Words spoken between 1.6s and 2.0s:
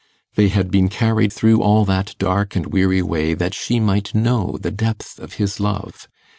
all